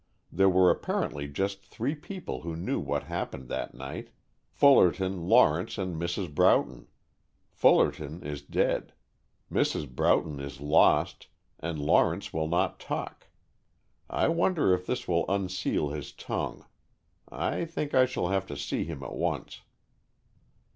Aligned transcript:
There 0.31 0.49
were 0.49 0.71
apparently 0.71 1.27
just 1.27 1.61
three 1.63 1.93
people 1.93 2.41
who 2.41 2.55
knew 2.55 2.79
what 2.79 3.03
happened 3.03 3.49
that 3.49 3.75
night, 3.75 4.09
Fullerton, 4.49 5.27
Lawrence, 5.29 5.77
and 5.77 5.95
Mrs. 5.95 6.33
Broughton. 6.33 6.87
Fullerton 7.51 8.23
is 8.23 8.41
dead, 8.41 8.93
Mrs. 9.51 9.87
Broughton 9.87 10.39
is 10.39 10.59
lost, 10.59 11.27
and 11.59 11.77
Lawrence 11.79 12.33
will 12.33 12.47
not 12.47 12.79
talk. 12.79 13.27
I 14.09 14.27
wonder 14.27 14.73
if 14.73 14.87
this 14.87 15.07
will 15.07 15.29
unseal 15.29 15.89
his 15.89 16.11
tongue. 16.11 16.65
I 17.31 17.65
think 17.65 17.93
I 17.93 18.07
shall 18.07 18.29
have 18.29 18.47
to 18.47 18.57
see 18.57 18.85
him 18.85 19.03
at 19.03 19.13
once." 19.13 19.61